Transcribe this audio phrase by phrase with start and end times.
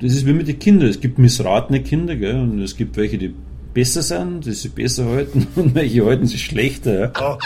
[0.00, 0.88] Das ist wie mit den Kindern.
[0.88, 2.36] Es gibt missratene Kinder, gell?
[2.36, 3.34] und es gibt welche, die
[3.74, 7.12] besser sind, die sich besser halten, und welche halten sich schlechter.
[7.18, 7.36] Ja?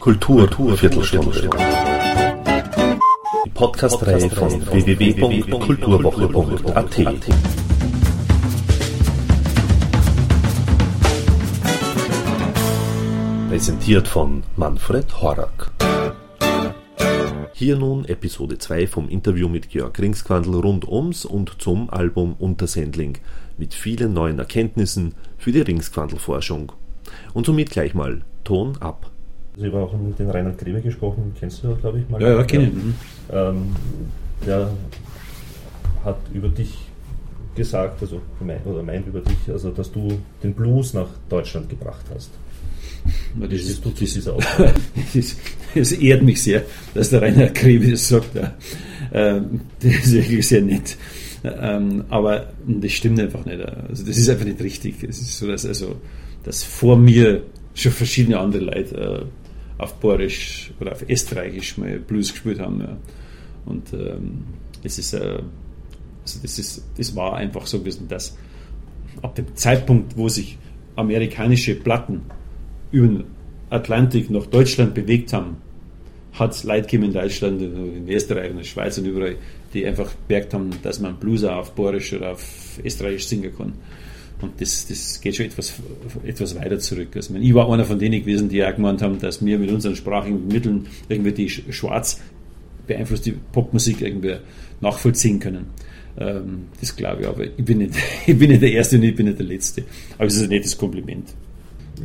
[0.00, 1.48] Kultur, Kultur Viertelstunde.
[3.46, 7.00] Die Podcast-Reihe von www.kulturwoche.at.
[13.48, 15.71] Präsentiert von Manfred Horak.
[17.62, 23.18] Hier nun Episode 2 vom Interview mit Georg Ringsquandl rund ums und zum Album Untersendling
[23.56, 26.72] mit vielen neuen Erkenntnissen für die Ringsquandl-Forschung.
[27.34, 29.12] Und somit gleich mal Ton ab.
[29.52, 32.20] Also ich habe auch mit den Reinhard Grebe gesprochen, kennst du, glaube ich, mal.
[32.20, 33.32] Ja, ja, kenne ich.
[33.32, 33.76] Ähm,
[34.44, 34.72] der
[36.04, 36.76] hat über dich
[37.54, 38.22] gesagt, also
[38.64, 42.32] oder meint über dich, also dass du den Blues nach Deutschland gebracht hast.
[43.38, 44.42] Das, das, ist auch.
[45.74, 48.30] Es ehrt mich sehr, dass der Rainer Grebe das sagt.
[49.12, 50.96] Ähm, das ist wirklich sehr nett.
[51.44, 53.60] Ähm, aber das stimmt einfach nicht.
[53.60, 55.02] Also das ist einfach nicht richtig.
[55.02, 55.96] Es ist so, dass, also,
[56.44, 57.42] dass vor mir
[57.74, 59.26] schon verschiedene andere Leute
[59.78, 62.98] äh, auf Borisch oder auf Österreichisch mal Blues gespielt haben.
[63.64, 64.44] Und ähm,
[64.82, 65.40] das ist, äh,
[66.22, 68.36] also das ist, das war einfach so gewesen, dass
[69.22, 70.58] ab dem Zeitpunkt, wo sich
[70.96, 72.22] amerikanische Platten
[72.92, 73.24] über den
[73.70, 75.56] Atlantik nach Deutschland bewegt haben,
[76.32, 79.36] hat es Leute in Deutschland, in Österreich, in der Schweiz und überall,
[79.74, 83.72] die einfach gemerkt haben, dass man Blueser auf Borisch oder auf Österreichisch singen kann.
[84.40, 85.74] Und das, das geht schon etwas,
[86.24, 87.14] etwas weiter zurück.
[87.14, 89.94] Also ich war einer von denen gewesen, die auch gemeint haben, dass wir mit unseren
[89.94, 92.20] sprachigen Mitteln irgendwie die schwarz
[92.86, 94.36] beeinflusste Popmusik irgendwie
[94.80, 95.66] nachvollziehen können.
[96.18, 97.94] Ähm, das glaube ich, aber ich bin, nicht,
[98.26, 99.84] ich bin nicht der Erste und ich bin nicht der Letzte.
[100.18, 101.28] Aber es ist ein nettes Kompliment.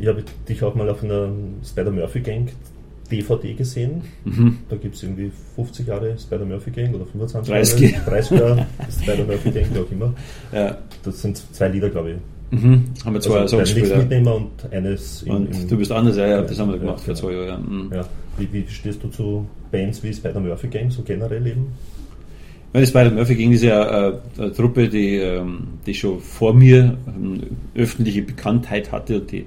[0.00, 1.30] Ich habe dich auch mal auf einer
[1.64, 2.48] Spider-Murphy Gang
[3.10, 4.02] DVD gesehen.
[4.24, 4.58] Mhm.
[4.68, 7.90] Da gibt es irgendwie 50 Jahre Spider-Murphy Gang oder 25 30.
[7.92, 8.66] Jahre, 30 Jahre
[9.02, 10.14] Spider-Murphy Gang, wie auch immer.
[10.52, 10.78] Ja.
[11.02, 12.16] Das sind zwei Lieder, glaube ich.
[12.50, 12.84] Mhm.
[13.04, 13.96] Haben wir zwei also Songs gespielt.
[13.96, 17.00] Mitnehmer und eines im, und im, Du bist anders, ja, ja, das haben wir gemacht
[17.00, 17.88] ja, vor zwei Jahren.
[17.90, 17.96] Ja.
[17.98, 18.08] ja.
[18.38, 21.66] Wie, wie stehst du zu Bands wie Spider-Murphy Gang, so generell eben?
[22.72, 27.40] Meine Spider-Murphy Gang ist ja äh, eine Truppe, die, ähm, die schon vor mir ähm,
[27.74, 29.46] öffentliche Bekanntheit hatte und die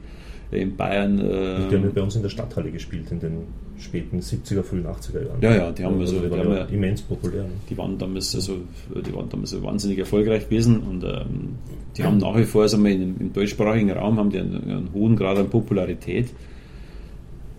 [0.52, 1.20] in Bayern.
[1.20, 3.32] Äh, die haben ja bei uns in der Stadthalle gespielt in den
[3.80, 5.42] späten 70er, frühen 80er Jahren.
[5.42, 7.46] Ja, ja, die haben also, also die waren ja immens populär.
[7.70, 8.58] Die waren damals also,
[8.94, 11.56] die waren damals wahnsinnig erfolgreich gewesen und ähm,
[11.98, 14.94] die haben nach wie vor, sagen wir, im, im deutschsprachigen Raum haben die einen, einen,
[14.94, 16.30] hohen Grad an Popularität.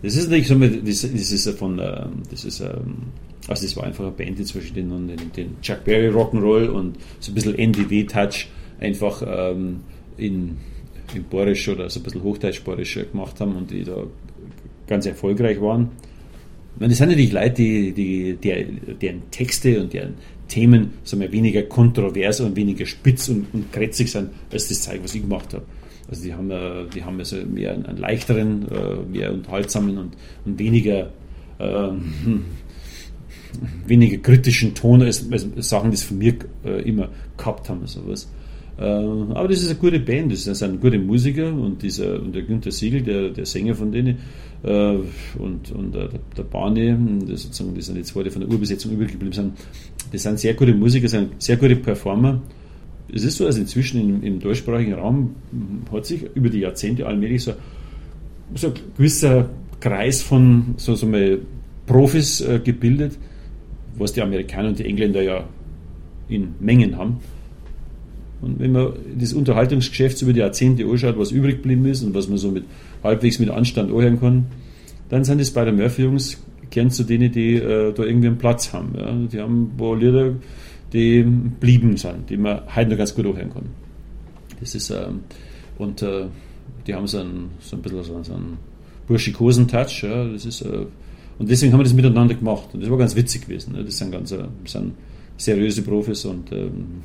[0.01, 3.11] Das ist nicht so, das, das ist von, ähm, das ist, ähm,
[3.47, 6.97] also das war einfach eine Band, die zwischen den, den, den Chuck Berry Rock'n'Roll und
[7.19, 8.47] so ein bisschen NDW-Touch
[8.79, 9.81] einfach ähm,
[10.17, 10.57] in
[11.15, 14.03] in Borisch oder so ein bisschen Hochdeutsch-Borisch gemacht haben und die da
[14.87, 15.91] ganz erfolgreich waren.
[16.79, 20.15] meine, das sind natürlich Leute, die, die, die, deren Texte und deren
[20.47, 25.15] Themen wir, weniger kontrovers und weniger spitz und, und krätzig sind, als das Zeug, was
[25.15, 25.63] ich gemacht habe.
[26.09, 26.51] Also die haben,
[26.93, 31.11] die haben also mehr einen, einen leichteren, äh, mehr unterhaltsamen und, und weniger,
[31.59, 32.45] ähm,
[33.87, 36.35] weniger kritischen Ton als, als Sachen, die es von mir
[36.65, 37.87] äh, immer gehabt haben.
[37.87, 38.29] Sowas.
[38.77, 42.41] Äh, aber das ist eine gute Band, das sind gute Musiker und, dieser, und der
[42.41, 44.17] Günther Siegel, der, der Sänger von denen,
[44.63, 44.95] äh,
[45.37, 46.95] und, und der, der Barney,
[47.27, 49.53] das sozusagen, die sind jetzt heute von der Urbesetzung übrig geblieben sind,
[50.11, 52.41] das sind sehr gute Musiker, sind sehr gute Performer.
[53.13, 55.35] Es ist so, dass inzwischen im, im deutschsprachigen Raum
[55.91, 57.53] hat sich über die Jahrzehnte allmählich so,
[58.55, 61.39] so ein gewisser Kreis von so, so mal
[61.85, 63.17] Profis äh, gebildet,
[63.97, 65.43] was die Amerikaner und die Engländer ja
[66.29, 67.17] in Mengen haben.
[68.43, 72.27] Und wenn man das Unterhaltungsgeschäft über die Jahrzehnte anschaut, was übrig geblieben ist und was
[72.27, 72.65] man so mit
[73.03, 74.45] halbwegs mit Anstand anhören kann,
[75.09, 78.73] dann sind es bei der Murphy-Jungs gern zu denen, die äh, da irgendwie einen Platz
[78.73, 78.93] haben.
[78.97, 79.13] Ja.
[79.31, 80.33] Die haben ein paar Lieder,
[80.91, 83.69] die blieben sind, die man heute noch ganz gut anhören kann.
[84.59, 85.21] Das ist, ähm,
[85.77, 86.25] und äh,
[86.85, 88.57] die haben so ein, so ein bisschen so, so einen
[89.07, 90.03] burschikosen Touch.
[90.03, 90.25] Ja.
[90.25, 90.85] Das ist, äh,
[91.39, 92.69] und deswegen haben wir das miteinander gemacht.
[92.73, 93.73] Und das war ganz witzig gewesen.
[93.73, 93.83] Ne.
[93.83, 94.93] Das sind ganz äh, sind
[95.37, 97.01] seriöse Profis und ähm,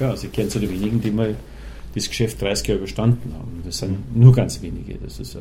[0.00, 1.34] ja, Sie kennen zu den wenigen, die mal
[1.94, 3.62] das Geschäft 30 Jahre überstanden haben.
[3.64, 4.94] Das sind nur ganz wenige.
[4.94, 5.40] Das ist, äh,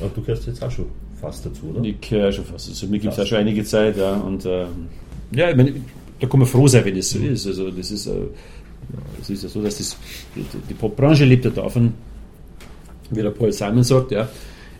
[0.00, 0.86] Aber du gehörst jetzt auch schon
[1.20, 1.84] fast dazu, oder?
[1.84, 2.68] Ich gehöre schon fast.
[2.68, 3.96] Also mir gibt es auch schon einige Zeit.
[3.96, 4.66] Ja, und äh,
[5.32, 5.74] ja, ich meine,
[6.20, 7.32] da kann man froh sein, wenn es so mhm.
[7.32, 7.46] ist.
[7.46, 8.12] Also das ist, äh,
[9.20, 9.96] es ist ja so, dass das,
[10.36, 11.92] die, die Popbranche lebt ja davon,
[13.10, 14.28] wie der Paul Simon sagt, ja,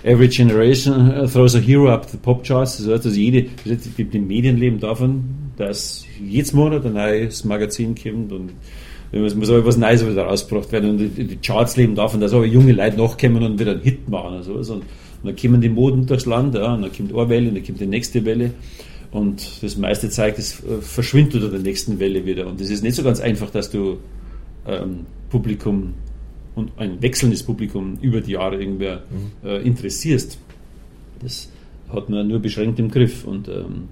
[0.04, 2.76] Every generation uh, throws a hero up the pop charts.
[2.76, 5.24] Das heißt, also jede, die, die Medien leben davon,
[5.56, 8.52] dass jedes Monat ein neues Magazin kommt und
[9.12, 10.90] es muss aber was Neues wieder rausgebracht werden.
[10.90, 14.36] Und die, Charts leben davon, dass aber junge Leute nachkommen und wieder einen Hit machen.
[14.36, 14.54] Und, so.
[14.54, 14.84] und, und
[15.22, 17.80] dann kommen die Moden durchs Land, ja, und dann kommt eine Welle, und dann kommt
[17.80, 18.50] die nächste Welle.
[19.12, 22.48] Und das meiste zeigt, es äh, verschwindet unter der nächsten Welle wieder.
[22.48, 23.98] Und es ist nicht so ganz einfach, dass du
[24.66, 25.94] ähm, Publikum
[26.54, 29.48] und ein wechselndes Publikum über die Jahre irgendwie mhm.
[29.48, 30.38] äh, interessierst.
[31.20, 31.48] Das
[31.92, 33.24] hat man nur beschränkt im Griff.
[33.24, 33.88] Und, ähm,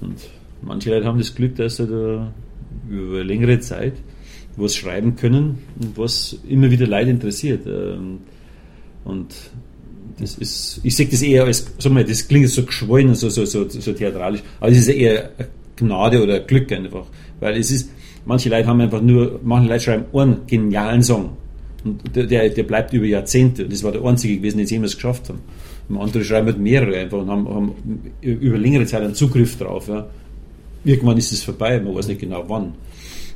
[0.00, 0.16] und
[0.62, 2.32] manche Leute haben das Glück, dass sie da
[2.88, 3.94] über längere Zeit
[4.56, 5.58] was schreiben können,
[5.94, 7.66] was immer wieder Leute interessiert.
[7.66, 8.18] Ähm,
[9.04, 9.34] und
[10.18, 13.28] das ist, ich sehe das eher als, sag mal, das klingt so geschwollen und so,
[13.28, 15.30] so, so, so theatralisch, aber es ist eher
[15.76, 17.06] Gnade oder Glück einfach.
[17.38, 17.90] Weil es ist,
[18.26, 21.36] manche Leute haben einfach nur, manche Leute schreiben einen genialen Song.
[21.88, 23.64] Und der, der bleibt über Jahrzehnte.
[23.64, 25.40] Und das war der einzige gewesen, den sie jemals geschafft haben.
[25.88, 27.74] Und andere schreiben halt mehrere einfach und haben, haben
[28.20, 29.88] über längere Zeit einen Zugriff drauf.
[29.88, 30.06] Ja.
[30.84, 32.74] Irgendwann ist es vorbei, man weiß nicht genau wann.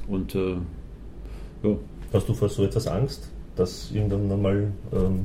[0.08, 0.56] Und äh,
[1.62, 1.76] ja.
[2.12, 5.20] Hast du vor so etwas Angst, dass irgendwann einmal ähm,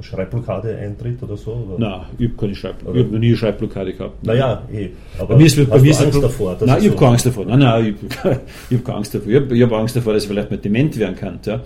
[0.00, 1.52] Schreibblockade eintritt oder so?
[1.52, 1.78] Oder?
[1.78, 2.98] Nein, ich habe keine Schreibblockade.
[2.98, 4.26] Ich habe noch nie eine Schreibblockade gehabt.
[4.26, 4.90] Naja, eh.
[5.18, 6.56] Aber bei mir ist, bei mir du Angst davor?
[6.60, 7.44] Nein, ich habe so keine Angst davor.
[7.44, 8.16] Nein, nein, ich,
[8.70, 9.28] ich habe keine Angst davor.
[9.28, 11.38] Ich habe hab Angst davor, dass ich vielleicht mal dement werden kann.
[11.44, 11.62] Ja.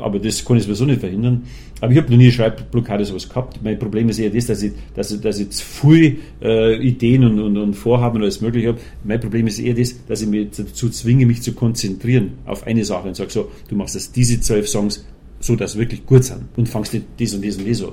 [0.00, 1.42] Aber das kann ich sowieso nicht verhindern.
[1.80, 3.60] Aber ich habe noch nie eine Schreibblockade sowas gehabt.
[3.62, 7.24] Mein Problem ist eher das, dass ich, dass ich, dass ich zu viele äh, Ideen
[7.24, 8.78] und, und, und Vorhaben und alles mögliche habe.
[9.04, 12.84] Mein Problem ist eher das, dass ich mich dazu zwinge, mich zu konzentrieren auf eine
[12.84, 15.04] Sache und sage so, du machst jetzt diese zwölf Songs
[15.42, 17.92] so, dass wirklich gut sind und fangst nicht dies und dies und dies so.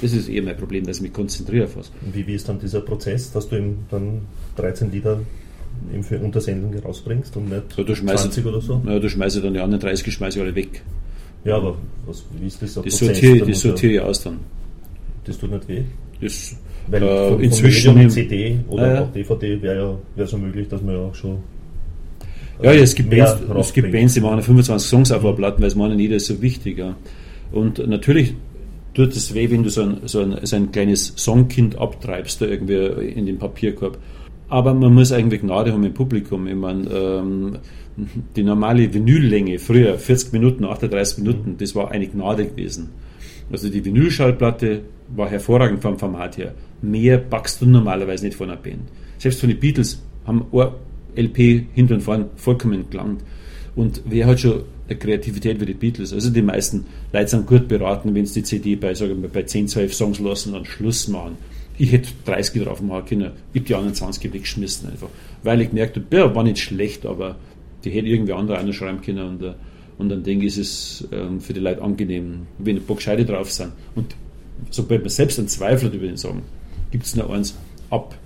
[0.00, 1.90] Das ist eher mein Problem, dass ich mich konzentriere auf was.
[2.12, 4.22] Wie, wie ist dann dieser Prozess, dass du ihm dann
[4.56, 5.20] 13 Lieder
[5.92, 8.80] eben für Untersendung rausbringst und nicht ja, 20 oder so?
[8.86, 10.82] Ja, du schmeißt dann die anderen 30 schmeiße ich alle weg.
[11.44, 12.74] Ja, aber was, wie ist das?
[12.74, 14.38] Das sortiere, das sortiere ich aus dann.
[15.24, 15.82] Das tut nicht weh?
[16.20, 16.56] Das,
[16.88, 20.68] Weil äh, von, inzwischen von CD oder ja, auch DVD wäre ja wär so möglich,
[20.68, 21.38] dass man ja auch schon
[22.62, 25.60] ja, ja, es gibt, Bands, es gibt Bands, die machen 25 Songs auf einer Platte,
[25.60, 26.78] weil es meinen, jeder ist so wichtig.
[26.78, 26.96] Ja.
[27.52, 28.34] Und natürlich
[28.94, 32.46] tut es weh, wenn du so ein, so ein, so ein kleines Songkind abtreibst, da
[32.46, 33.98] irgendwie in den Papierkorb.
[34.48, 36.46] Aber man muss eigentlich Gnade haben im Publikum.
[36.46, 37.58] Ich meine, ähm,
[38.36, 42.90] die normale Vinyllänge früher, 40 Minuten, 38 Minuten, das war eine Gnade gewesen.
[43.50, 44.82] Also die Vinylschallplatte
[45.14, 46.54] war hervorragend vom Format her.
[46.82, 48.82] Mehr packst du normalerweise nicht von einer Band.
[49.18, 50.46] Selbst von den Beatles haben
[51.18, 53.22] LP hinten und vorn vollkommen gelangt.
[53.74, 56.12] Und wer hat schon eine Kreativität wie die Beatles?
[56.12, 59.42] Also die meisten Leute sind gut beraten, wenn sie die CD bei, sagen wir, bei
[59.42, 61.36] 10, 12 Songs lassen und Schluss machen.
[61.78, 63.30] Ich hätte 30 drauf machen können.
[63.52, 65.08] Ich die anderen 20 weggeschmissen einfach.
[65.44, 67.36] Weil ich gemerkt habe, ja, war nicht schlecht, aber
[67.84, 69.28] die hätte irgendwie andere einer schreiben können.
[69.28, 69.52] Und, äh,
[69.96, 73.24] und dann denke ich, ist es ähm, für die Leute angenehm, wenn ein paar Gescheite
[73.24, 73.72] drauf sind.
[73.94, 74.16] Und
[74.70, 76.42] sobald man selbst einen Zweifel über den Song,
[76.90, 77.56] gibt es noch eins
[77.90, 78.16] ab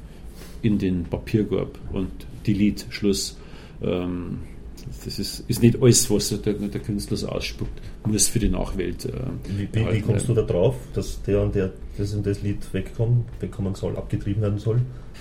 [0.63, 2.11] in den Papierkorb und
[2.47, 3.37] Delete, Schluss.
[3.83, 4.39] Ähm,
[5.05, 9.05] das ist, ist nicht alles, was der, der Künstler so ausspuckt, muss für die Nachwelt.
[9.05, 9.13] Äh,
[9.57, 12.59] wie, wie, wie, kommst du da drauf, dass der und der das und das Lied
[12.73, 14.81] wegkommt, wegkommen soll, abgetrieben werden soll?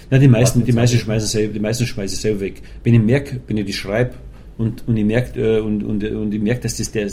[0.10, 2.62] Na, die meisten, die meisten schmeißen selber, die meisten schmeißen selber weg.
[2.84, 4.16] Wenn ich merke, wenn ich die schreibe
[4.58, 7.06] und, und ich merke, äh, und, und, und ich merke, dass das der,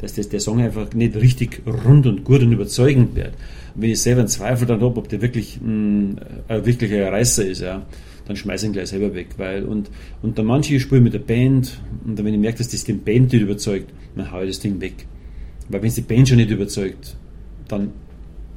[0.00, 3.32] dass das der Song einfach nicht richtig rund und gut und überzeugend wird.
[3.74, 6.16] wenn ich selber einen Zweifel dann habe, ob der wirklich mh, mm,
[6.48, 7.86] ein wirklicher Reißer ist, ja,
[8.26, 9.28] dann schmeiße ich ihn gleich selber weg.
[9.36, 9.90] Weil, und,
[10.22, 13.02] und dann manche spielen mit der Band und dann, wenn ich merke, dass das den
[13.02, 15.06] Band nicht überzeugt, dann haue ich das Ding weg.
[15.68, 17.16] Weil wenn es die Band schon nicht überzeugt,
[17.68, 17.92] dann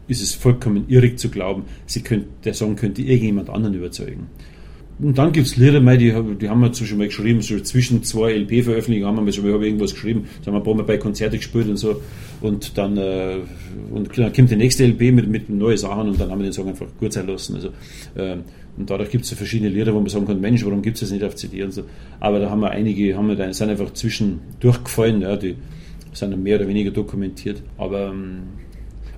[0.08, 4.28] ist es vollkommen irrig zu glauben, sie könnt, der Song könnte irgendjemand anderen überzeugen.
[5.02, 8.34] Und dann gibt es Lieder, die, die haben wir schon mal geschrieben, so zwischen zwei
[8.34, 11.38] LP-Veröffentlichungen haben wir schon mal irgendwas geschrieben, das haben wir ein paar Mal bei Konzerten
[11.38, 12.02] gespielt und so.
[12.42, 13.38] Und dann, äh,
[13.92, 16.54] und dann kommt die nächste LP mit, mit neuen Sachen und dann haben wir den
[16.54, 17.56] Song einfach gut sein lassen.
[17.56, 17.70] Also,
[18.16, 18.38] äh,
[18.78, 21.02] und dadurch gibt es so verschiedene Lieder, wo man sagen kann, Mensch, warum gibt es
[21.02, 21.84] das nicht auf CD und so.
[22.20, 25.56] Aber da haben wir einige, haben wir da, sind einfach zwischen durchgefallen, ja, die
[26.12, 27.62] sind dann mehr oder weniger dokumentiert.
[27.78, 28.44] Aber ähm,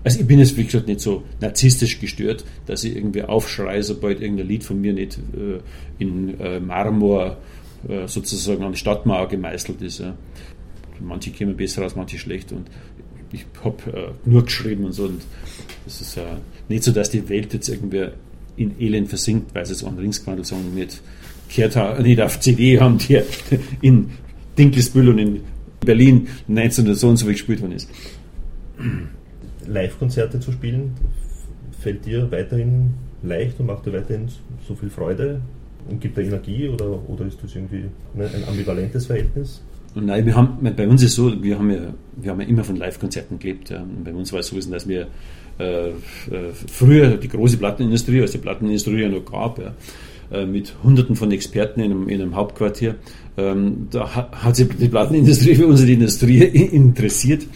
[0.03, 4.47] also ich bin jetzt, gesagt, nicht so narzisstisch gestört, dass ich irgendwie aufschreie, sobald irgendein
[4.47, 5.59] Lied von mir nicht äh,
[5.99, 7.37] in äh, Marmor
[7.87, 9.99] äh, sozusagen an die Stadtmauer gemeißelt ist.
[9.99, 10.15] Ja.
[10.99, 12.51] Manche kämen besser aus, manche schlecht.
[12.51, 12.67] Und
[13.31, 15.05] ich habe äh, nur geschrieben und so.
[15.05, 15.21] Und
[15.85, 18.07] es ist ja nicht so, dass die Welt jetzt irgendwie
[18.57, 21.01] in Elend versinkt, weil sie es an Ringsquandelsong nicht
[21.53, 23.21] gehört haben, nicht auf CD haben, die
[23.81, 24.11] in
[24.57, 25.41] Dinkelsbühl und in
[25.79, 27.89] Berlin 1900 so und so gespielt worden ist.
[29.67, 30.93] Live-Konzerte zu spielen,
[31.79, 34.27] fällt dir weiterhin leicht und macht dir weiterhin
[34.67, 35.41] so viel Freude
[35.89, 39.61] und gibt dir Energie oder, oder ist das irgendwie ein ambivalentes Verhältnis?
[39.93, 42.77] Nein, wir haben, bei uns ist so, wir haben ja, wir haben ja immer von
[42.77, 43.71] Live-Konzerten gelebt.
[43.71, 43.85] Ja.
[44.03, 45.07] Bei uns war es so, dass wir
[45.59, 45.93] äh, äh,
[46.53, 49.73] früher die große Plattenindustrie, als die Plattenindustrie ja noch gab, ja,
[50.31, 52.95] äh, mit Hunderten von Experten in einem, in einem Hauptquartier.
[53.37, 57.47] Ähm, da hat sich die Plattenindustrie für unsere Industrie interessiert.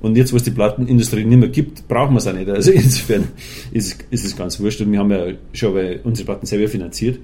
[0.00, 2.48] Und jetzt, wo es die Plattenindustrie nicht mehr gibt, brauchen wir es auch nicht.
[2.48, 3.24] Also insofern
[3.72, 4.80] ist, ist es ganz wurscht.
[4.80, 5.74] Und wir haben ja schon
[6.04, 7.18] unsere Platten selber finanziert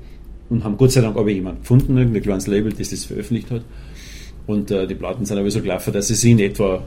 [0.49, 3.63] und haben Gott sei Dank aber jemanden gefunden, ein kleines Label, das das veröffentlicht hat.
[4.47, 6.83] Und äh, die Platten sind aber so gelaufen, dass sie sich in etwa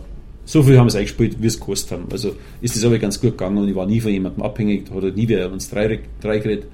[0.45, 2.07] so viel haben sie eingespielt, wie es gekostet haben.
[2.11, 5.15] Also ist das aber ganz gut gegangen und ich war nie von jemandem abhängig, hat
[5.15, 6.67] nie wer uns drei, drei geredet.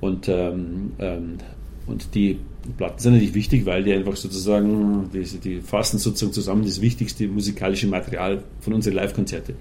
[0.00, 1.38] Und, ähm, ähm,
[1.86, 2.38] und die
[2.76, 7.28] Platten sind natürlich wichtig, weil die einfach sozusagen, die, die fassen sozusagen zusammen das wichtigste
[7.28, 9.54] musikalische Material von unseren Live-Konzerten.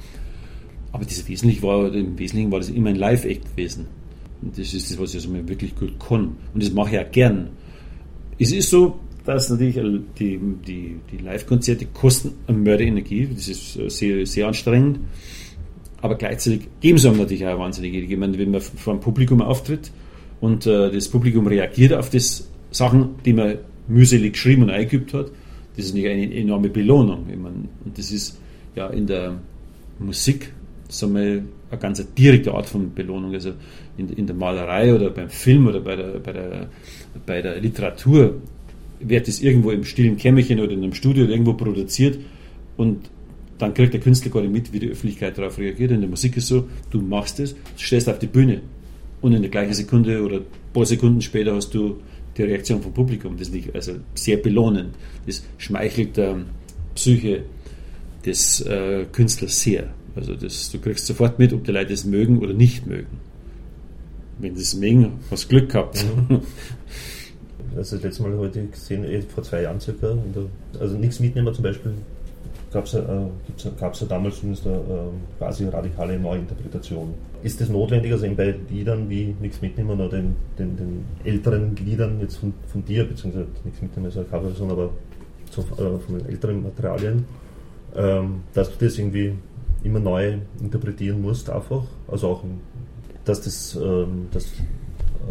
[0.91, 3.87] Aber das Wesentliche war, im Wesentlichen war das immer ein Live-Act gewesen.
[4.41, 6.35] Und das ist das, was ich also wirklich gut kann.
[6.53, 7.49] Und das mache ich auch gern.
[8.37, 9.79] Es ist so, dass natürlich
[10.19, 13.27] die, die, die Live-Konzerte kosten eine Mörderenergie.
[13.33, 14.99] Das ist sehr, sehr anstrengend.
[16.01, 17.95] Aber gleichzeitig geben sie einem natürlich auch wahnsinnig.
[17.95, 19.91] Ich meine, wenn man vor einem Publikum auftritt
[20.45, 25.31] und äh, das Publikum reagiert auf das Sachen, die man mühselig geschrieben und eingeübt hat,
[25.75, 27.25] das ist nicht eine enorme Belohnung.
[27.31, 28.39] Ich meine, und das ist
[28.75, 29.39] ja in der
[29.97, 30.53] Musik
[31.01, 33.33] wir, eine ganz direkte Art von Belohnung.
[33.33, 33.53] Also
[33.97, 36.69] in, in der Malerei oder beim Film oder bei der, bei der,
[37.25, 38.35] bei der Literatur
[38.99, 42.19] wird es irgendwo im stillen Kämmerchen oder in einem Studio irgendwo produziert
[42.77, 43.09] und
[43.57, 45.89] dann kriegt der Künstler nicht mit, wie die Öffentlichkeit darauf reagiert.
[45.89, 48.61] In der Musik ist so, du machst es, stellst auf die Bühne
[49.25, 51.99] und in der gleichen Sekunde oder ein paar Sekunden später hast du
[52.37, 53.37] die Reaktion vom Publikum.
[53.37, 54.93] Das ist nicht, also sehr belohnend.
[55.25, 56.41] Das schmeichelt der
[56.93, 57.41] Psyche
[58.23, 59.89] des äh, Künstlers sehr.
[60.15, 63.17] Also das, du kriegst sofort mit, ob die Leute es mögen oder nicht mögen.
[64.37, 66.05] Wenn sie es mögen, hast du Glück gehabt.
[66.29, 66.41] Mhm.
[67.75, 70.17] Also das letzte Mal heute gesehen, eh, vor zwei Jahren circa.
[70.79, 71.91] Also nichts mitnehmen zum Beispiel
[72.75, 77.13] gab es ja, äh, ja damals zumindest eine äh, quasi radikale Neuinterpretation.
[77.41, 81.73] Ist das notwendig, also eben bei Liedern wie Nichts mitnehmen oder den, den, den älteren
[81.77, 84.89] Liedern jetzt von, von dir, beziehungsweise Nichts mitnehmen ist eine Coverversion, aber
[85.51, 87.25] so, äh, von den älteren Materialien,
[87.95, 89.33] ähm, dass du das irgendwie
[89.83, 92.43] immer neu interpretieren musst einfach, also auch,
[93.23, 94.51] dass, das, ähm, dass,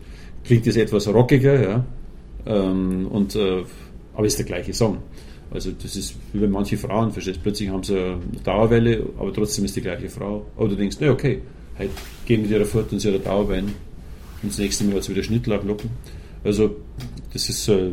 [0.45, 1.85] klingt das etwas rockiger, ja.
[2.47, 3.63] Ähm, und, äh,
[4.15, 4.99] aber ist der gleiche Song.
[5.51, 9.65] Also das ist wie bei manchen Frauen, verstehst Plötzlich haben sie eine Dauerwelle, aber trotzdem
[9.65, 10.47] ist die gleiche Frau.
[10.57, 11.41] Aber du denkst, na okay,
[11.79, 11.91] heute
[12.27, 13.69] gehen wir dir fort und sie hat eine Dauerwelle.
[14.43, 15.91] Und das nächste Mal hat sie wieder Schnittlacklocken.
[16.45, 16.77] Also
[17.33, 17.91] das ist, äh,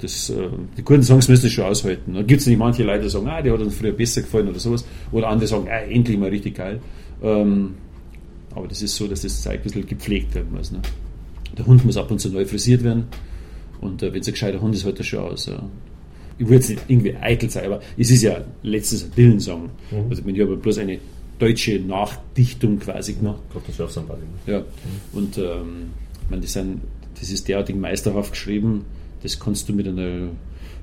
[0.00, 2.14] das, äh, die guten Songs müssen schon aushalten.
[2.14, 4.48] Da gibt es nicht manche Leute, die sagen, ah, die hat uns früher besser gefallen
[4.48, 4.84] oder sowas.
[5.12, 6.80] Oder andere sagen, ah, endlich mal richtig geil.
[7.22, 7.74] Ähm,
[8.54, 10.70] aber das ist so, dass das Zeug ein bisschen gepflegt werden muss.
[10.70, 10.80] Ne?
[11.56, 13.06] Der Hund muss ab und zu neu frisiert werden.
[13.80, 15.46] Und äh, wenn es ein gescheiter Hund ist, hört er schon aus.
[15.46, 15.62] Ja.
[16.38, 19.70] Ich will jetzt nicht irgendwie eitel sein, aber es ist ja letztens ein Dillensong.
[19.90, 20.10] Mhm.
[20.10, 20.98] Also ich habe bloß eine
[21.38, 23.40] deutsche Nachdichtung quasi gemacht.
[24.46, 24.60] Ja.
[24.60, 24.64] Mhm.
[25.12, 25.90] Und ähm,
[26.22, 26.80] ich meine, das sind
[27.18, 28.84] das ist derartig meisterhaft geschrieben,
[29.22, 30.28] das kannst du mit einer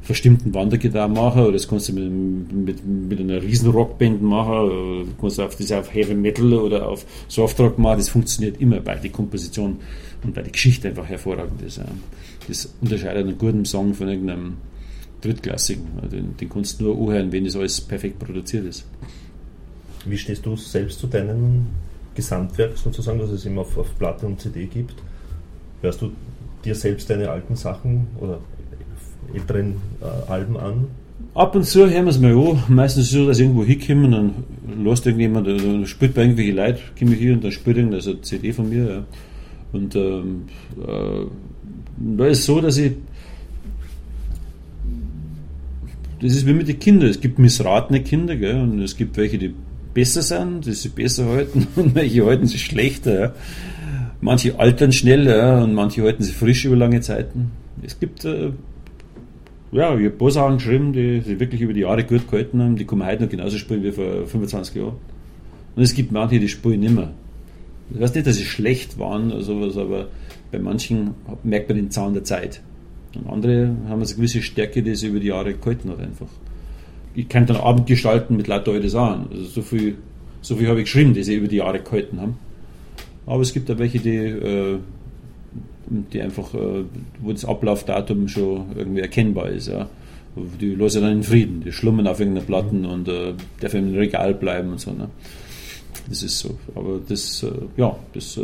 [0.01, 5.05] verstimmten Wandergitarre machen, oder das kannst du mit, mit, mit einer riesen Rockband machen, oder
[5.19, 8.99] kannst du auf, das auf Heavy Metal oder auf Softrock machen, das funktioniert immer, weil
[8.99, 9.77] die Komposition
[10.23, 11.79] und weil die Geschichte einfach hervorragend ist.
[12.47, 14.57] Das unterscheidet einen guten Song von irgendeinem
[15.21, 15.85] drittklassigen.
[16.11, 18.85] Den, den kannst du nur anhören, wenn das alles perfekt produziert ist.
[20.05, 21.67] Wie stehst du selbst zu deinem
[22.15, 24.95] Gesamtwerk sozusagen, dass es immer auf, auf Platte und CD gibt?
[25.81, 26.11] Hörst du
[26.63, 28.39] dir selbst deine alten Sachen oder
[29.33, 30.87] älteren äh, Alben an?
[31.33, 32.63] Ab und zu hören wir es mal an.
[32.67, 36.55] Meistens ist es so, dass irgendwo hinkommen und dann lässt irgendjemand, oder spielt bei irgendwelchen
[36.55, 38.89] Leuten, komme ich hier und dann spielt irgendeine also CD von mir.
[38.89, 39.03] Ja.
[39.71, 40.43] Und ähm,
[40.77, 41.25] äh,
[42.17, 42.93] da ist es so, dass ich.
[46.21, 47.09] Das ist wie mit den Kindern.
[47.09, 49.55] Es gibt missratene Kinder, gell, und es gibt welche, die
[49.93, 53.19] besser sind, die sich besser halten und manche halten sich schlechter.
[53.19, 53.33] Ja.
[54.21, 57.51] Manche altern schnell ja, und manche halten sich frisch über lange Zeiten.
[57.83, 58.51] Es gibt äh,
[59.71, 62.75] ja, ich habe Sachen geschrieben, die sich wirklich über die Jahre gut gehalten haben.
[62.75, 64.95] Die kann heute noch genauso spielen wie vor 25 Jahren.
[65.75, 67.11] Und es gibt manche, die spielen nicht mehr.
[67.93, 70.07] Ich weiß nicht, dass sie schlecht waren oder sowas, aber
[70.51, 71.11] bei manchen
[71.43, 72.61] merkt man den Zahn der Zeit.
[73.15, 76.27] Und andere haben eine gewisse Stärke, die sie über die Jahre gehalten hat einfach.
[77.15, 79.27] Ich kann dann Abend gestalten mit lauter alte Sachen.
[79.31, 79.95] Also so viel,
[80.41, 82.35] so viel habe ich geschrieben, die sie über die Jahre gehalten haben.
[83.31, 84.77] Aber es gibt auch welche, die äh,
[85.87, 86.83] die einfach, äh,
[87.21, 89.69] wo das Ablaufdatum schon irgendwie erkennbar ist.
[89.69, 89.89] Ja.
[90.59, 92.89] Die lassen dann in Frieden, die schlummern auf irgendeiner Platten mhm.
[92.89, 94.91] und äh, dürfen im Regal bleiben und so.
[94.91, 95.09] Ne.
[96.09, 96.57] Das ist so.
[96.75, 98.37] Aber das, äh, ja, das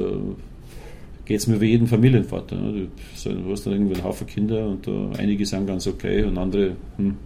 [1.26, 2.56] geht es mir wie jeden Familienvater.
[2.56, 2.88] Ne.
[3.26, 6.78] Du, hast dann irgendwie einen Haufen Kinder und äh, einige sind ganz okay und andere,
[6.96, 7.18] hm,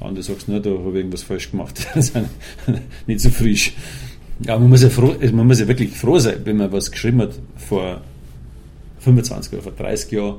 [0.00, 1.86] andere sagst du nicht, da habe ich irgendwas falsch gemacht.
[3.06, 3.72] nicht so frisch.
[4.46, 7.20] Ja, man muss ja, froh, man muss ja wirklich froh sein, wenn man was geschrieben
[7.20, 8.00] hat vor
[9.00, 10.36] 25 oder vor 30 Jahren.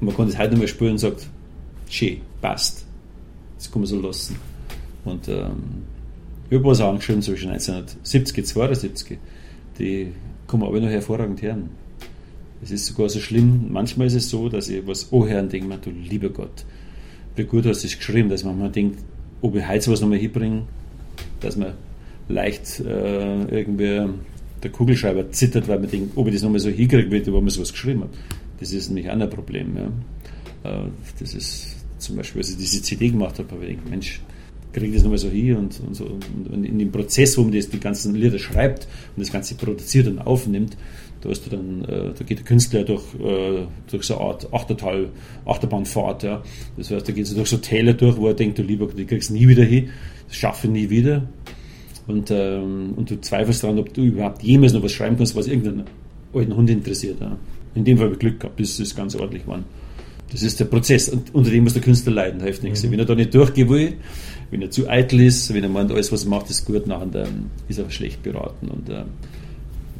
[0.00, 1.28] Und man kann das heute nochmal spüren und sagt,
[1.90, 2.86] schön, passt.
[3.58, 4.36] Das kann man so lassen.
[5.04, 5.84] Und ähm,
[6.48, 9.18] ich habe was angeschrieben zwischen 1970 und 72.
[9.78, 10.12] Die
[10.46, 11.68] kann man aber noch hervorragend hören.
[12.62, 15.78] Es ist sogar so schlimm, manchmal ist es so, dass ich was anhören und denke,
[15.82, 16.64] du lieber Gott,
[17.36, 18.98] wie gut hast du es geschrieben, dass man mal denkt,
[19.42, 20.62] ob ich heute was nochmal hinbringe,
[21.40, 21.74] dass man
[22.28, 24.08] leicht äh, irgendwie
[24.62, 27.72] der Kugelschreiber zittert, weil man denkt, ob ich das nochmal so hinkriege, wo man sowas
[27.72, 28.10] geschrieben hat.
[28.60, 29.76] Das ist nämlich auch ein Problem.
[29.76, 29.86] Ja.
[30.70, 34.20] Äh, das ist zum Beispiel, als ich diese CD gemacht habe, habe ich gedacht, Mensch,
[34.72, 36.04] kriege ich das nochmal so hier und, und, so.
[36.50, 40.06] Und in dem Prozess, wo man das, die ganzen Lieder schreibt und das Ganze produziert
[40.06, 40.76] und aufnimmt,
[41.20, 44.52] da, hast du dann, äh, da geht der Künstler durch, äh, durch so eine Art
[44.52, 45.08] Achtertal,
[45.46, 46.22] Achterbahnfahrt.
[46.22, 46.42] Ja.
[46.76, 49.04] Das heißt, da geht es durch so Täler durch, wo er denkt, du lieber, die
[49.04, 49.90] kriegst nie wieder hin,
[50.28, 51.28] das schaffe ich nie wieder.
[52.08, 55.46] Und, ähm, und du zweifelst daran, ob du überhaupt jemals noch was schreiben kannst, was
[55.46, 55.84] irgendeinen
[56.32, 57.20] alten Hund interessiert.
[57.20, 57.36] Ja.
[57.74, 59.62] In dem Fall habe ich Glück gehabt, bis es ganz ordentlich war.
[60.32, 62.82] Das ist der Prozess, und unter dem muss der Künstler leiden, hilft nichts.
[62.82, 62.92] Mhm.
[62.92, 63.92] Wenn er da nicht durchgehen will,
[64.50, 67.06] wenn er zu eitel ist, wenn er meint, alles, was er macht, ist gut, nachher
[67.06, 68.68] dann ist er schlecht beraten.
[68.68, 69.04] Und, äh,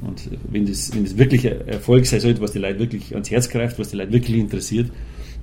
[0.00, 3.50] und wenn, das, wenn das wirklich Erfolg sein sollte, was die Leute wirklich ans Herz
[3.50, 4.90] greift, was die Leute wirklich interessiert,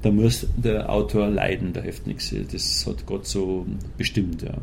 [0.02, 2.34] dann muss der Autor leiden, da hilft nichts.
[2.52, 4.42] Das hat Gott so bestimmt.
[4.42, 4.58] Ja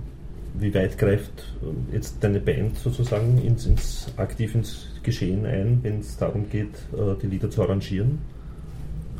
[0.59, 6.01] wie weit greift äh, jetzt deine Band sozusagen ins, ins aktiv ins Geschehen ein, wenn
[6.01, 8.19] es darum geht, äh, die Lieder zu arrangieren?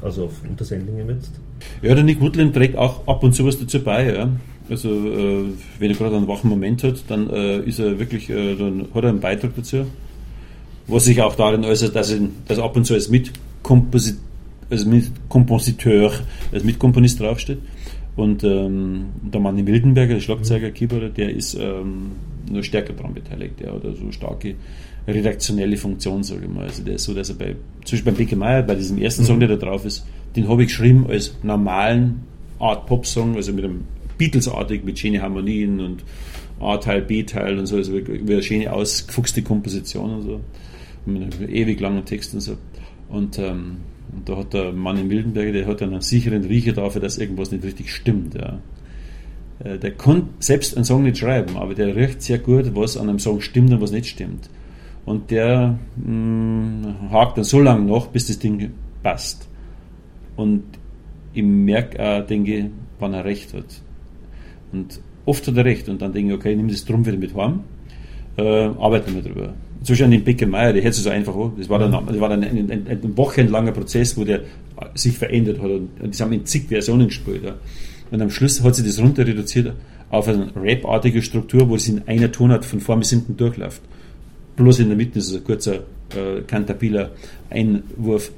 [0.03, 1.33] Also auf Untersendlingen jetzt?
[1.81, 4.13] Ja, der Nick Woodland trägt auch ab und zu was dazu bei.
[4.15, 4.29] Ja.
[4.69, 5.45] Also äh,
[5.79, 9.05] wenn er gerade einen wachen Moment hat, dann äh, ist er wirklich, äh, dann hat
[9.05, 9.87] er einen Beitrag dazu.
[10.87, 14.17] Was sich auch darin äußert, dass er dass ab und zu als Mitkomposit
[14.71, 16.13] Mitkompositeur,
[16.51, 17.59] als Mitkomponist draufsteht.
[18.15, 20.75] Und ähm, der Mann in Wildenberger, der Schlagzeuger, mhm.
[20.75, 22.13] Keyboarder, der ist ähm,
[22.51, 24.55] nur stärker daran beteiligt, der hat also starke
[25.09, 26.65] redaktionelle Funktion, sage ich mal.
[26.65, 29.27] Also der ist so, dass er bei, zum Beispiel beim Meyer, bei diesem ersten mhm.
[29.27, 32.23] Song, der da drauf ist, den habe ich geschrieben als normalen
[32.59, 33.85] Art Pop-Song, also mit einem
[34.19, 36.05] Beatles-artig, mit schönen Harmonien und
[36.61, 40.41] A-Teil, B-Teil und so, also wie eine schöne ausgefuchste Komposition und so.
[41.05, 42.57] Mit einem ewig langen Text und so.
[43.09, 43.79] Und ähm,
[44.13, 47.51] und da hat der Mann in Wildenberg, der hat einen sicheren Riecher dafür, dass irgendwas
[47.51, 48.35] nicht richtig stimmt.
[48.35, 48.61] Ja.
[49.65, 53.09] Äh, der kann selbst einen Song nicht schreiben, aber der riecht sehr gut, was an
[53.09, 54.51] einem Song stimmt und was nicht stimmt.
[55.07, 58.73] Und der mh, mm, hakt dann so lange nach, bis das Ding
[59.03, 59.49] passt.
[60.37, 60.63] Und
[61.33, 63.81] ich merke auch, denke, wann er recht hat.
[64.73, 65.89] Und oft hat er recht.
[65.89, 67.61] Und dann denke ich, okay, nimm das drum wieder mit heim,
[68.37, 69.55] äh, arbeiten wir drüber
[69.91, 71.53] an den Becker Meier, der hätte es so einfach auch.
[71.57, 74.41] Das war dann, das war dann ein, ein, ein wochenlanger Prozess, wo der
[74.95, 75.71] sich verändert hat.
[75.71, 77.43] Und das haben in zig Versionen gespielt.
[77.45, 77.55] Ja.
[78.11, 79.73] Und am Schluss hat sich das runter reduziert
[80.11, 83.81] auf eine Rap-artige Struktur, wo es in einer Tonart von vorn bis hinten durchläuft.
[84.57, 87.13] Bloß in der Mitte ist es ein kurzer äh, kantabiler
[87.49, 88.31] Einwurf.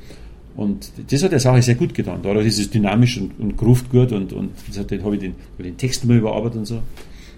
[0.56, 2.20] Und das hat der Sache sehr gut getan.
[2.22, 5.34] Dadurch ist es dynamisch und, und groovt gut und, und das hat, habe ich den,
[5.58, 6.80] den Text immer überarbeitet und so.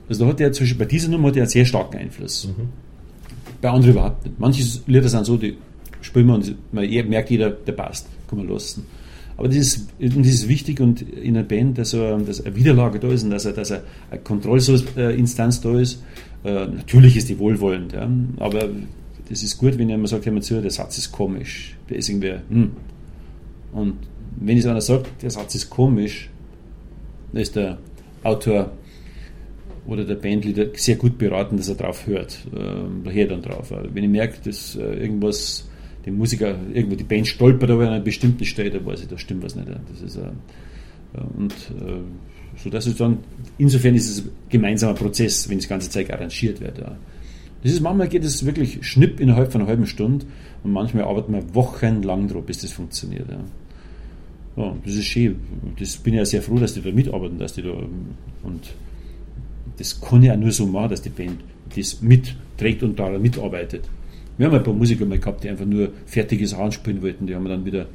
[0.07, 2.47] Also da hat er zum Beispiel bei dieser Nummer hat er einen sehr starken Einfluss.
[2.47, 2.86] Mhm
[3.61, 4.39] bei anderen überhaupt nicht.
[4.39, 5.57] Manche Lieder sind so, die
[6.01, 8.87] spielen wir und man merkt jeder, der passt, kann man lassen.
[9.37, 12.99] Aber das ist, das ist wichtig und in einer Band, dass, er, dass eine Widerlage
[12.99, 16.03] da ist und dass, er, dass er eine Kontrollinstanz da ist.
[16.43, 18.69] Äh, natürlich ist die wohlwollend, ja, aber
[19.29, 21.77] das ist gut, wenn jemand sagt, hör mal zu, der Satz ist komisch.
[21.91, 22.71] Der ist irgendwie, hm.
[23.73, 23.95] Und
[24.37, 26.31] wenn jetzt einer sagt, der Satz ist komisch,
[27.33, 27.79] dann ist der
[28.23, 28.71] Autor
[29.87, 32.39] oder der Bandleader sehr gut beraten, dass er drauf hört.
[32.55, 33.73] Ähm, da hört dann drauf.
[33.93, 35.69] Wenn ich merke, dass äh, irgendwas,
[36.05, 39.19] die Musiker, irgendwo die Band stolpert aber an einer bestimmten Stelle, da weiß ich, da
[39.19, 39.69] stimmt was nicht.
[39.69, 40.31] Das ist, äh,
[41.37, 42.01] Und äh,
[42.57, 43.19] so dass es dann,
[43.59, 46.79] insofern ist es ein gemeinsamer Prozess, wenn das ganze Zeug arrangiert wird.
[46.79, 50.27] Das ist, manchmal geht es wirklich schnipp innerhalb von einer halben Stunde
[50.63, 53.27] und manchmal arbeitet man wochenlang drauf, bis das funktioniert.
[54.57, 54.75] Ja.
[54.85, 55.37] das ist schön.
[55.79, 58.75] Das bin ich ja sehr froh, dass die da mitarbeiten, dass die da und
[59.79, 61.41] das kann ich auch nur so machen, dass die Band
[61.75, 63.85] das mitträgt und daran mitarbeitet.
[64.39, 67.35] Wir haben ein paar Musiker mal gehabt, die einfach nur fertige Sachen spielen wollten, die
[67.35, 67.87] haben wir dann wieder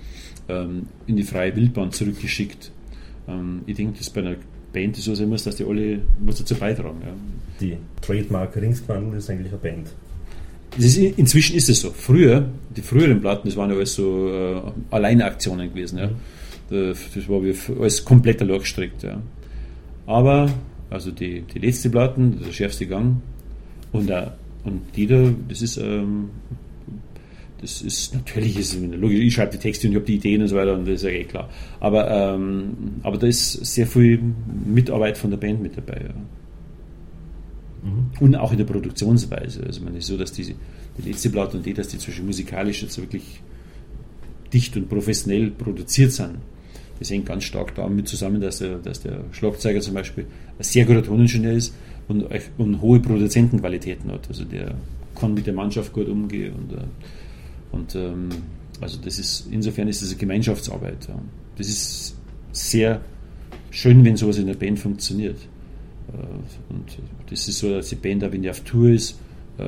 [0.49, 2.71] ähm, in die freie Wildbahn zurückgeschickt.
[3.27, 4.35] Ähm, ich denke, das bei einer
[4.73, 6.97] Band so sein muss, dass die alle was dazu beitragen.
[7.01, 7.13] Ja.
[7.59, 9.87] Die Trademark Ringsquandel ist eigentlich eine Band.
[10.77, 11.91] Ist, inzwischen ist es so.
[11.91, 15.99] Früher, die früheren Platten, das waren ja alles so äh, Alleinaktionen gewesen.
[15.99, 16.07] Ja.
[16.07, 16.15] Mhm.
[16.69, 19.03] Das war wie alles komplett durchgestrickt.
[19.03, 19.21] Ja.
[20.05, 20.49] Aber,
[20.91, 23.21] also die, die letzte Platten, der schärfste Gang
[23.91, 24.27] und, äh,
[24.63, 26.29] und die da, das ist ähm,
[27.61, 30.47] das ist natürlich ist logisch, ich schreibe die Texte und ich habe die Ideen und
[30.47, 31.47] so weiter und das ist ja eh klar.
[31.79, 32.73] Aber, ähm,
[33.03, 34.19] aber da ist sehr viel
[34.65, 36.01] Mitarbeit von der Band mit dabei.
[36.07, 36.13] Ja.
[37.83, 38.11] Mhm.
[38.19, 39.63] Und auch in der Produktionsweise.
[39.63, 40.55] Also man ist so, dass die,
[40.97, 43.41] die letzte Platte und die, dass die zwischen musikalisch jetzt wirklich
[44.51, 46.37] dicht und professionell produziert sind.
[47.01, 50.27] Das hängt ganz stark damit zusammen, dass der, dass der Schlagzeuger zum Beispiel
[50.59, 51.73] ein sehr guter Toningenieur ist
[52.07, 52.27] und,
[52.59, 54.27] und hohe Produzentenqualitäten hat.
[54.27, 54.75] Also der
[55.15, 56.83] kann mit der Mannschaft gut umgehen und äh,
[57.71, 58.29] und ähm,
[58.81, 61.07] also das ist, insofern ist es eine Gemeinschaftsarbeit.
[61.57, 62.15] Das ist
[62.51, 63.01] sehr
[63.71, 65.37] schön, wenn sowas in der Band funktioniert.
[66.13, 66.99] Äh, und
[67.31, 69.19] das ist so, dass die Band, wenn die auf Tour ist,
[69.57, 69.63] äh,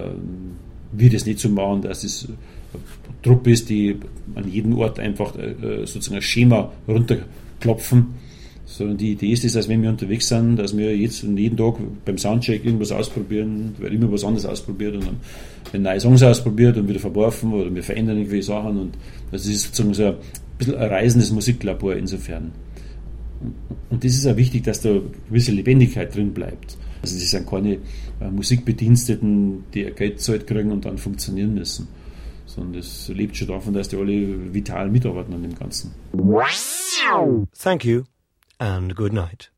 [0.91, 2.27] wird es nicht so machen, dass es
[3.21, 3.97] Truppe ist, die
[4.35, 8.07] an jedem Ort einfach äh, sozusagen ein Schema runterklopfen
[8.65, 12.17] sondern die Idee ist, dass wenn wir unterwegs sind, dass wir jetzt jeden Tag beim
[12.17, 15.09] Soundcheck irgendwas ausprobieren, weil immer was anderes ausprobiert und
[15.71, 18.97] dann neue Songs ausprobiert und wieder verworfen oder wir verändern irgendwelche Sachen und
[19.31, 20.15] das ist sozusagen so ein
[20.57, 22.51] bisschen ein reisendes Musiklabor insofern.
[23.89, 26.77] Und das ist auch wichtig, dass da eine gewisse Lebendigkeit drin bleibt.
[27.01, 31.87] Also das sind keine äh, Musikbediensteten, die Geld zahlt kriegen und dann funktionieren müssen.
[32.53, 35.93] Sondern das lebt schon davon, dass die alle vital mitarbeiten an dem Ganzen.
[37.57, 38.03] Thank you
[38.59, 39.52] and good night.